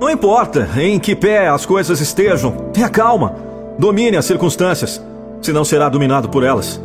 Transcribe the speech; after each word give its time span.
Não 0.00 0.08
importa 0.08 0.66
em 0.78 0.98
que 0.98 1.14
pé 1.14 1.48
as 1.48 1.66
coisas 1.66 2.00
estejam, 2.00 2.52
tenha 2.72 2.88
calma. 2.88 3.34
Domine 3.78 4.16
as 4.16 4.24
circunstâncias, 4.24 4.98
senão 5.42 5.62
será 5.62 5.90
dominado 5.90 6.30
por 6.30 6.42
elas. 6.42 6.80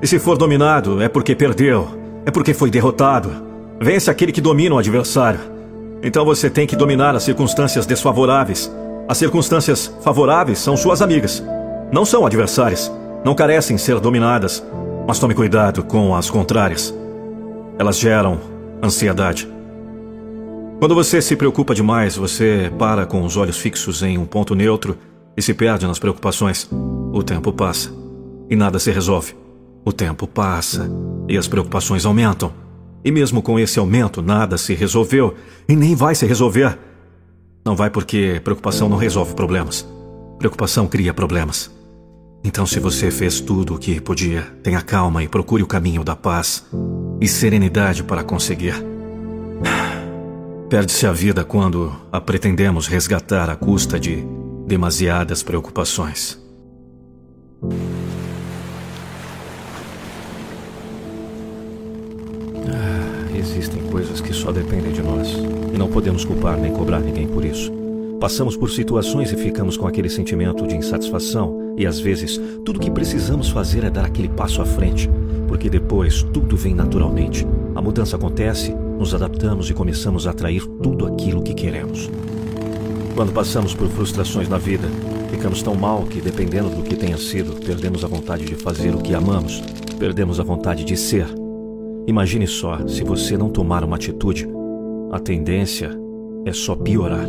E 0.00 0.06
se 0.06 0.20
for 0.20 0.38
dominado, 0.38 1.02
é 1.02 1.08
porque 1.08 1.34
perdeu, 1.34 1.88
é 2.24 2.30
porque 2.30 2.54
foi 2.54 2.70
derrotado. 2.70 3.32
Vence 3.80 4.08
aquele 4.08 4.30
que 4.30 4.40
domina 4.40 4.76
o 4.76 4.78
adversário. 4.78 5.40
Então 6.00 6.24
você 6.24 6.48
tem 6.48 6.68
que 6.68 6.76
dominar 6.76 7.16
as 7.16 7.24
circunstâncias 7.24 7.84
desfavoráveis. 7.84 8.72
As 9.08 9.18
circunstâncias 9.18 9.92
favoráveis 10.02 10.60
são 10.60 10.76
suas 10.76 11.02
amigas. 11.02 11.42
Não 11.90 12.04
são 12.04 12.24
adversárias. 12.24 12.92
Não 13.24 13.34
carecem 13.34 13.76
ser 13.76 13.98
dominadas. 13.98 14.64
Mas 15.04 15.18
tome 15.18 15.34
cuidado 15.34 15.82
com 15.82 16.14
as 16.14 16.30
contrárias. 16.30 16.94
Elas 17.76 17.98
geram 17.98 18.38
ansiedade. 18.80 19.55
Quando 20.78 20.94
você 20.94 21.22
se 21.22 21.34
preocupa 21.34 21.74
demais, 21.74 22.16
você 22.16 22.70
para 22.78 23.06
com 23.06 23.24
os 23.24 23.34
olhos 23.38 23.56
fixos 23.56 24.02
em 24.02 24.18
um 24.18 24.26
ponto 24.26 24.54
neutro 24.54 24.98
e 25.34 25.40
se 25.40 25.54
perde 25.54 25.86
nas 25.86 25.98
preocupações. 25.98 26.68
O 27.12 27.22
tempo 27.22 27.50
passa 27.50 27.90
e 28.50 28.54
nada 28.54 28.78
se 28.78 28.90
resolve. 28.90 29.34
O 29.86 29.92
tempo 29.92 30.26
passa 30.26 30.90
e 31.26 31.38
as 31.38 31.48
preocupações 31.48 32.04
aumentam. 32.04 32.52
E 33.02 33.10
mesmo 33.10 33.40
com 33.40 33.58
esse 33.58 33.78
aumento, 33.78 34.20
nada 34.20 34.58
se 34.58 34.74
resolveu 34.74 35.34
e 35.66 35.74
nem 35.74 35.94
vai 35.94 36.14
se 36.14 36.26
resolver. 36.26 36.78
Não 37.64 37.74
vai 37.74 37.88
porque 37.88 38.38
preocupação 38.44 38.86
não 38.86 38.98
resolve 38.98 39.34
problemas. 39.34 39.88
Preocupação 40.38 40.86
cria 40.86 41.14
problemas. 41.14 41.70
Então, 42.44 42.66
se 42.66 42.78
você 42.78 43.10
fez 43.10 43.40
tudo 43.40 43.74
o 43.74 43.78
que 43.78 43.98
podia, 43.98 44.42
tenha 44.62 44.82
calma 44.82 45.24
e 45.24 45.28
procure 45.28 45.62
o 45.62 45.66
caminho 45.66 46.04
da 46.04 46.14
paz 46.14 46.66
e 47.18 47.26
serenidade 47.26 48.04
para 48.04 48.22
conseguir. 48.22 48.95
Perde-se 50.68 51.06
a 51.06 51.12
vida 51.12 51.44
quando 51.44 51.92
a 52.10 52.20
pretendemos 52.20 52.88
resgatar 52.88 53.48
à 53.48 53.54
custa 53.54 54.00
de 54.00 54.24
demasiadas 54.66 55.42
preocupações. 55.42 56.44
Existem 63.32 63.80
coisas 63.84 64.20
que 64.20 64.32
só 64.32 64.50
dependem 64.50 64.92
de 64.92 65.02
nós. 65.02 65.28
E 65.72 65.78
não 65.78 65.88
podemos 65.88 66.24
culpar 66.24 66.58
nem 66.58 66.72
cobrar 66.72 66.98
ninguém 66.98 67.28
por 67.28 67.44
isso. 67.44 67.72
Passamos 68.20 68.56
por 68.56 68.68
situações 68.68 69.30
e 69.30 69.36
ficamos 69.36 69.76
com 69.76 69.86
aquele 69.86 70.10
sentimento 70.10 70.66
de 70.66 70.74
insatisfação, 70.74 71.74
e 71.76 71.86
às 71.86 72.00
vezes 72.00 72.40
tudo 72.64 72.80
que 72.80 72.90
precisamos 72.90 73.50
fazer 73.50 73.84
é 73.84 73.90
dar 73.90 74.04
aquele 74.04 74.28
passo 74.28 74.60
à 74.60 74.64
frente, 74.64 75.08
porque 75.46 75.70
depois 75.70 76.22
tudo 76.22 76.56
vem 76.56 76.74
naturalmente. 76.74 77.46
A 77.74 77.80
mudança 77.80 78.16
acontece, 78.16 78.74
nos 78.98 79.14
adaptamos 79.14 79.70
e 79.70 79.74
começamos 79.74 80.26
a 80.26 80.30
atrair 80.30 80.66
tudo 80.82 81.06
aquilo 81.06 81.42
que 81.42 81.54
queremos. 81.54 82.10
Quando 83.14 83.32
passamos 83.32 83.74
por 83.74 83.88
frustrações 83.88 84.48
na 84.48 84.58
vida, 84.58 84.88
ficamos 85.30 85.62
tão 85.62 85.74
mal 85.74 86.02
que, 86.02 86.20
dependendo 86.20 86.70
do 86.70 86.82
que 86.82 86.96
tenha 86.96 87.16
sido, 87.16 87.52
perdemos 87.64 88.04
a 88.04 88.08
vontade 88.08 88.44
de 88.44 88.54
fazer 88.54 88.94
o 88.94 88.98
que 89.00 89.14
amamos, 89.14 89.62
perdemos 89.98 90.38
a 90.38 90.44
vontade 90.44 90.84
de 90.84 90.96
ser 90.96 91.26
Imagine 92.08 92.46
só, 92.46 92.86
se 92.86 93.02
você 93.02 93.36
não 93.36 93.48
tomar 93.48 93.82
uma 93.82 93.96
atitude, 93.96 94.48
a 95.10 95.18
tendência 95.18 95.90
é 96.44 96.52
só 96.52 96.76
piorar. 96.76 97.26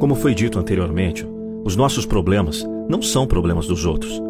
Como 0.00 0.16
foi 0.16 0.34
dito 0.34 0.58
anteriormente, 0.58 1.24
os 1.64 1.76
nossos 1.76 2.04
problemas 2.04 2.66
não 2.88 3.00
são 3.00 3.24
problemas 3.24 3.68
dos 3.68 3.86
outros. 3.86 4.20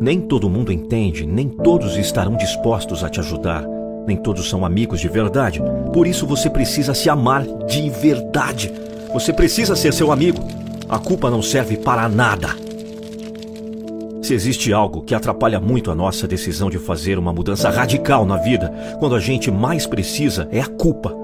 Nem 0.00 0.20
todo 0.20 0.48
mundo 0.48 0.70
entende, 0.70 1.26
nem 1.26 1.48
todos 1.48 1.96
estarão 1.96 2.36
dispostos 2.36 3.02
a 3.02 3.08
te 3.08 3.18
ajudar, 3.18 3.66
nem 4.06 4.16
todos 4.16 4.48
são 4.48 4.64
amigos 4.64 5.00
de 5.00 5.08
verdade. 5.08 5.60
Por 5.92 6.06
isso 6.06 6.26
você 6.26 6.48
precisa 6.48 6.94
se 6.94 7.10
amar 7.10 7.44
de 7.66 7.90
verdade. 7.90 8.72
Você 9.12 9.32
precisa 9.32 9.74
ser 9.74 9.92
seu 9.92 10.12
amigo. 10.12 10.46
A 10.88 10.98
culpa 10.98 11.30
não 11.30 11.42
serve 11.42 11.76
para 11.76 12.08
nada. 12.08 12.50
Se 14.22 14.34
existe 14.34 14.72
algo 14.72 15.02
que 15.02 15.14
atrapalha 15.14 15.60
muito 15.60 15.90
a 15.90 15.94
nossa 15.94 16.26
decisão 16.26 16.68
de 16.68 16.78
fazer 16.78 17.18
uma 17.18 17.32
mudança 17.32 17.70
radical 17.70 18.26
na 18.26 18.36
vida, 18.36 18.72
quando 18.98 19.14
a 19.14 19.20
gente 19.20 19.50
mais 19.50 19.86
precisa, 19.86 20.48
é 20.50 20.60
a 20.60 20.66
culpa. 20.66 21.14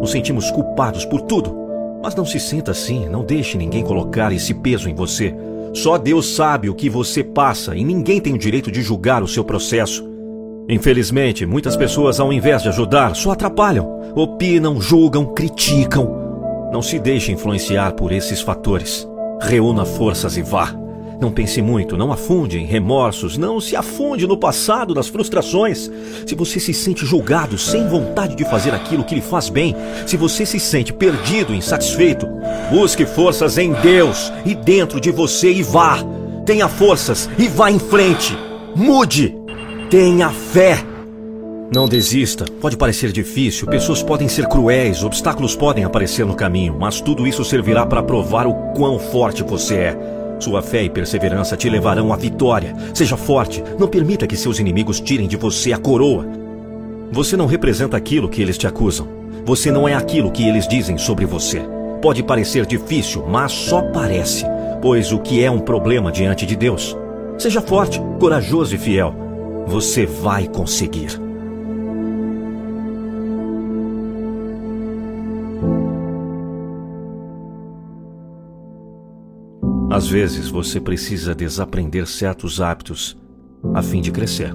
Nos 0.00 0.10
sentimos 0.10 0.50
culpados 0.50 1.04
por 1.04 1.22
tudo. 1.22 1.54
Mas 2.02 2.14
não 2.14 2.26
se 2.26 2.38
sinta 2.38 2.72
assim, 2.72 3.08
não 3.08 3.24
deixe 3.24 3.56
ninguém 3.56 3.82
colocar 3.82 4.32
esse 4.32 4.52
peso 4.52 4.88
em 4.88 4.94
você. 4.94 5.34
Só 5.72 5.96
Deus 5.96 6.34
sabe 6.34 6.68
o 6.68 6.74
que 6.74 6.90
você 6.90 7.24
passa 7.24 7.74
e 7.74 7.84
ninguém 7.84 8.20
tem 8.20 8.34
o 8.34 8.38
direito 8.38 8.70
de 8.70 8.82
julgar 8.82 9.22
o 9.22 9.28
seu 9.28 9.42
processo. 9.42 10.13
Infelizmente, 10.68 11.44
muitas 11.44 11.76
pessoas, 11.76 12.18
ao 12.18 12.32
invés 12.32 12.62
de 12.62 12.68
ajudar, 12.68 13.14
só 13.14 13.32
atrapalham, 13.32 14.12
opinam, 14.14 14.80
julgam, 14.80 15.26
criticam. 15.26 16.70
Não 16.72 16.80
se 16.80 16.98
deixe 16.98 17.30
influenciar 17.30 17.92
por 17.92 18.12
esses 18.12 18.40
fatores. 18.40 19.06
Reúna 19.40 19.84
forças 19.84 20.36
e 20.36 20.42
vá. 20.42 20.74
Não 21.20 21.30
pense 21.30 21.62
muito, 21.62 21.96
não 21.96 22.10
afunde 22.10 22.58
em 22.58 22.64
remorsos, 22.64 23.38
não 23.38 23.60
se 23.60 23.76
afunde 23.76 24.26
no 24.26 24.36
passado, 24.36 24.94
nas 24.94 25.06
frustrações. 25.06 25.90
Se 26.26 26.34
você 26.34 26.58
se 26.58 26.74
sente 26.74 27.06
julgado, 27.06 27.56
sem 27.56 27.86
vontade 27.86 28.34
de 28.34 28.44
fazer 28.44 28.74
aquilo 28.74 29.04
que 29.04 29.14
lhe 29.14 29.20
faz 29.20 29.48
bem, 29.48 29.76
se 30.06 30.16
você 30.16 30.44
se 30.44 30.58
sente 30.58 30.92
perdido, 30.92 31.54
insatisfeito, 31.54 32.26
busque 32.70 33.06
forças 33.06 33.58
em 33.58 33.72
Deus 33.74 34.32
e 34.44 34.54
dentro 34.54 35.00
de 35.00 35.10
você 35.10 35.52
e 35.52 35.62
vá. 35.62 35.98
Tenha 36.44 36.68
forças 36.68 37.28
e 37.38 37.48
vá 37.48 37.70
em 37.70 37.78
frente. 37.78 38.36
Mude. 38.74 39.43
Tenha 39.96 40.28
fé. 40.28 40.84
Não 41.72 41.86
desista. 41.86 42.44
Pode 42.60 42.76
parecer 42.76 43.12
difícil, 43.12 43.68
pessoas 43.68 44.02
podem 44.02 44.26
ser 44.26 44.48
cruéis, 44.48 45.04
obstáculos 45.04 45.54
podem 45.54 45.84
aparecer 45.84 46.26
no 46.26 46.34
caminho, 46.34 46.76
mas 46.76 47.00
tudo 47.00 47.28
isso 47.28 47.44
servirá 47.44 47.86
para 47.86 48.02
provar 48.02 48.44
o 48.44 48.72
quão 48.74 48.98
forte 48.98 49.44
você 49.44 49.74
é. 49.76 49.98
Sua 50.40 50.60
fé 50.62 50.82
e 50.82 50.90
perseverança 50.90 51.56
te 51.56 51.70
levarão 51.70 52.12
à 52.12 52.16
vitória. 52.16 52.74
Seja 52.92 53.16
forte, 53.16 53.62
não 53.78 53.86
permita 53.86 54.26
que 54.26 54.36
seus 54.36 54.58
inimigos 54.58 54.98
tirem 54.98 55.28
de 55.28 55.36
você 55.36 55.72
a 55.72 55.78
coroa. 55.78 56.26
Você 57.12 57.36
não 57.36 57.46
representa 57.46 57.96
aquilo 57.96 58.28
que 58.28 58.42
eles 58.42 58.58
te 58.58 58.66
acusam. 58.66 59.06
Você 59.44 59.70
não 59.70 59.86
é 59.86 59.94
aquilo 59.94 60.32
que 60.32 60.42
eles 60.44 60.66
dizem 60.66 60.98
sobre 60.98 61.24
você. 61.24 61.62
Pode 62.02 62.20
parecer 62.20 62.66
difícil, 62.66 63.24
mas 63.28 63.52
só 63.52 63.80
parece, 63.80 64.44
pois 64.82 65.12
o 65.12 65.20
que 65.20 65.44
é 65.44 65.48
um 65.48 65.60
problema 65.60 66.10
diante 66.10 66.44
de 66.44 66.56
Deus? 66.56 66.96
Seja 67.38 67.60
forte, 67.60 68.02
corajoso 68.18 68.74
e 68.74 68.78
fiel. 68.78 69.23
Você 69.66 70.06
vai 70.06 70.46
conseguir. 70.48 71.20
Às 79.90 80.08
vezes 80.08 80.48
você 80.48 80.80
precisa 80.80 81.34
desaprender 81.34 82.06
certos 82.06 82.60
hábitos 82.60 83.16
a 83.72 83.80
fim 83.80 84.00
de 84.00 84.10
crescer. 84.10 84.52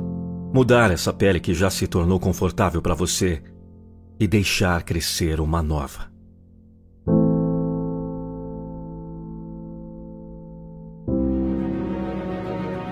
Mudar 0.54 0.92
essa 0.92 1.14
pele 1.14 1.40
que 1.40 1.54
já 1.54 1.70
se 1.70 1.88
tornou 1.88 2.20
confortável 2.20 2.82
para 2.82 2.94
você 2.94 3.42
e 4.20 4.28
deixar 4.28 4.84
crescer 4.84 5.40
uma 5.40 5.64
nova. 5.64 6.09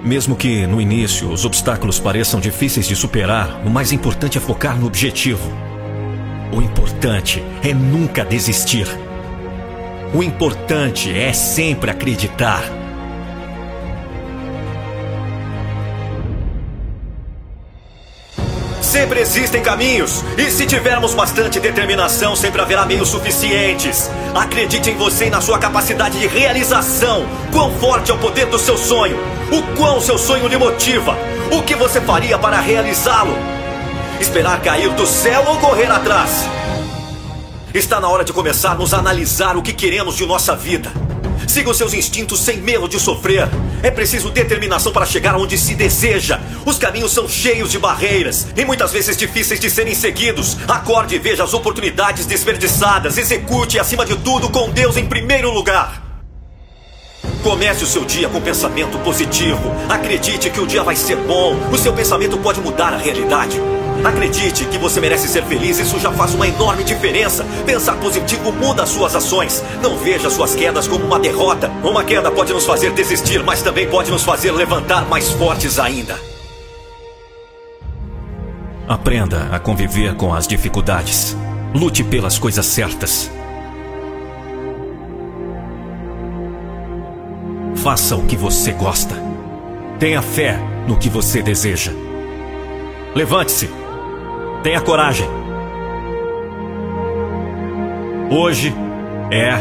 Mesmo 0.07 0.37
que 0.37 0.65
no 0.65 0.79
início 0.79 1.29
os 1.29 1.43
obstáculos 1.43 1.99
pareçam 1.99 2.39
difíceis 2.39 2.87
de 2.87 2.95
superar, 2.95 3.61
o 3.65 3.69
mais 3.69 3.91
importante 3.91 4.37
é 4.37 4.41
focar 4.41 4.79
no 4.79 4.87
objetivo. 4.87 5.51
O 6.49 6.61
importante 6.61 7.43
é 7.61 7.73
nunca 7.73 8.23
desistir. 8.23 8.87
O 10.13 10.23
importante 10.23 11.11
é 11.11 11.33
sempre 11.33 11.91
acreditar. 11.91 12.86
Sempre 18.87 19.19
existem 19.19 19.61
caminhos, 19.61 20.23
e 20.37 20.49
se 20.49 20.65
tivermos 20.65 21.13
bastante 21.13 21.59
determinação, 21.59 22.37
sempre 22.37 22.61
haverá 22.61 22.85
meios 22.85 23.09
suficientes. 23.09 24.09
Acredite 24.33 24.89
em 24.89 24.95
você 24.95 25.25
e 25.25 25.29
na 25.29 25.41
sua 25.41 25.59
capacidade 25.59 26.17
de 26.17 26.25
realização. 26.25 27.25
Quão 27.51 27.69
forte 27.79 28.11
é 28.11 28.13
o 28.13 28.17
poder 28.17 28.45
do 28.45 28.57
seu 28.57 28.77
sonho? 28.77 29.17
O 29.51 29.75
quão 29.75 29.99
seu 29.99 30.17
sonho 30.17 30.47
lhe 30.47 30.55
motiva? 30.55 31.17
O 31.51 31.63
que 31.63 31.75
você 31.75 31.99
faria 31.99 32.37
para 32.37 32.61
realizá-lo? 32.61 33.35
Esperar 34.21 34.61
cair 34.61 34.89
do 34.91 35.05
céu 35.05 35.43
ou 35.45 35.57
correr 35.57 35.91
atrás? 35.91 36.45
Está 37.73 37.99
na 37.99 38.07
hora 38.07 38.23
de 38.23 38.31
começarmos 38.31 38.93
a 38.93 38.99
analisar 38.99 39.57
o 39.57 39.61
que 39.61 39.73
queremos 39.73 40.15
de 40.15 40.25
nossa 40.25 40.55
vida. 40.55 40.89
Siga 41.47 41.69
os 41.69 41.77
seus 41.77 41.93
instintos 41.93 42.39
sem 42.39 42.57
medo 42.57 42.87
de 42.87 42.99
sofrer. 42.99 43.47
É 43.83 43.91
preciso 43.91 44.29
determinação 44.29 44.91
para 44.91 45.05
chegar 45.05 45.35
onde 45.35 45.57
se 45.57 45.75
deseja. 45.75 46.39
Os 46.65 46.77
caminhos 46.77 47.13
são 47.13 47.27
cheios 47.27 47.71
de 47.71 47.77
barreiras 47.77 48.47
e 48.55 48.65
muitas 48.65 48.91
vezes 48.91 49.17
difíceis 49.17 49.59
de 49.59 49.69
serem 49.69 49.93
seguidos. 49.93 50.57
Acorde 50.67 51.15
e 51.15 51.19
veja 51.19 51.43
as 51.43 51.53
oportunidades 51.53 52.25
desperdiçadas. 52.25 53.17
Execute, 53.17 53.79
acima 53.79 54.05
de 54.05 54.15
tudo, 54.17 54.49
com 54.49 54.69
Deus 54.69 54.97
em 54.97 55.05
primeiro 55.05 55.51
lugar. 55.51 56.01
Comece 57.43 57.83
o 57.83 57.87
seu 57.87 58.03
dia 58.03 58.27
com 58.27 58.41
pensamento 58.41 58.97
positivo. 58.99 59.73
Acredite 59.87 60.49
que 60.49 60.59
o 60.59 60.67
dia 60.67 60.83
vai 60.83 60.95
ser 60.95 61.15
bom. 61.15 61.55
O 61.71 61.77
seu 61.77 61.93
pensamento 61.93 62.37
pode 62.37 62.59
mudar 62.59 62.93
a 62.93 62.97
realidade. 62.97 63.59
Acredite 64.03 64.65
que 64.65 64.77
você 64.77 64.99
merece 64.99 65.27
ser 65.27 65.43
feliz, 65.43 65.79
isso 65.79 65.99
já 65.99 66.11
faz 66.11 66.33
uma 66.33 66.47
enorme 66.47 66.83
diferença. 66.83 67.45
Pensar 67.65 67.95
positivo 67.97 68.51
muda 68.51 68.83
as 68.83 68.89
suas 68.89 69.15
ações. 69.15 69.63
Não 69.81 69.97
veja 69.97 70.29
suas 70.29 70.55
quedas 70.55 70.87
como 70.87 71.05
uma 71.05 71.19
derrota. 71.19 71.69
Uma 71.83 72.03
queda 72.03 72.31
pode 72.31 72.53
nos 72.53 72.65
fazer 72.65 72.91
desistir, 72.91 73.43
mas 73.43 73.61
também 73.61 73.87
pode 73.89 74.11
nos 74.11 74.23
fazer 74.23 74.51
levantar 74.51 75.07
mais 75.07 75.29
fortes 75.31 75.79
ainda. 75.79 76.17
Aprenda 78.87 79.49
a 79.51 79.59
conviver 79.59 80.15
com 80.15 80.33
as 80.33 80.47
dificuldades. 80.47 81.35
Lute 81.73 82.03
pelas 82.03 82.39
coisas 82.39 82.65
certas. 82.65 83.29
Faça 87.75 88.15
o 88.15 88.25
que 88.25 88.35
você 88.35 88.71
gosta. 88.71 89.15
Tenha 89.99 90.21
fé 90.21 90.57
no 90.87 90.97
que 90.97 91.09
você 91.09 91.41
deseja. 91.41 91.91
Levante-se. 93.13 93.76
Tenha 94.63 94.81
coragem. 94.81 95.27
Hoje 98.29 98.73
é 99.31 99.51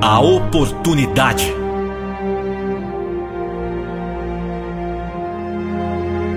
a 0.00 0.20
oportunidade. 0.20 1.52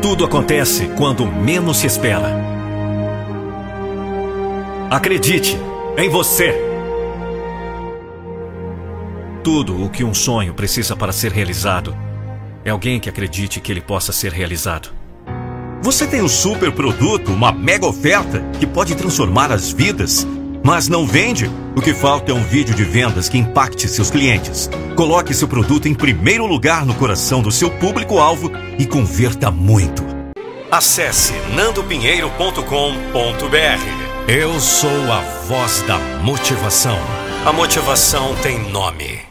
Tudo 0.01 0.25
acontece 0.25 0.88
quando 0.98 1.25
menos 1.25 1.78
se 1.78 1.88
espera. 1.88 2.30
Acredite 4.90 5.56
em 5.98 6.10
você. 6.10 6.56
Tudo 9.44 9.84
o 9.84 9.90
que 9.90 10.04
um 10.04 10.13
sonho 10.13 10.54
precisa 10.54 10.95
para 10.95 11.12
ser 11.12 11.31
realizado 11.31 11.95
é 12.66 12.72
alguém 12.72 13.00
que 13.00 13.10
acredite 13.10 13.60
que 13.60 13.72
ele 13.72 13.81
possa 13.81 14.12
ser 14.12 14.31
realizado. 14.31 14.99
Você 15.81 16.06
tem 16.06 16.22
um 16.22 16.28
super 16.28 16.72
produto, 16.72 17.31
uma 17.31 17.52
mega 17.52 17.88
oferta 17.88 18.44
que 18.60 18.68
pode 18.68 18.96
transformar 18.96 19.52
as 19.52 19.72
vidas, 19.72 20.28
mas 20.64 20.90
não 20.90 21.08
vende? 21.08 21.50
O 21.76 21.81
que 21.81 21.94
falta 21.94 22.31
é 22.31 22.36
um 22.36 22.44
vídeo 22.44 22.76
de 22.76 22.84
vendas 22.84 23.30
que 23.30 23.38
impacte 23.38 23.88
seus 23.88 24.12
clientes. 24.12 24.70
Coloque 24.96 25.34
seu 25.34 25.48
produto 25.48 25.88
em 25.88 25.94
primeiro 25.94 26.46
lugar 26.46 26.86
no 26.86 26.94
coração 26.96 27.42
do 27.42 27.52
seu 27.52 27.72
público-alvo 27.72 28.52
e 28.78 28.86
converta 28.86 29.50
muito. 29.50 30.04
Acesse 30.70 31.34
nandopinheiro.com.br. 31.56 34.28
Eu 34.28 34.60
sou 34.60 35.12
a 35.12 35.22
voz 35.48 35.81
da 35.88 35.98
motivação. 36.22 37.00
A 37.46 37.54
motivação 37.54 38.36
tem 38.44 38.60
nome. 38.70 39.29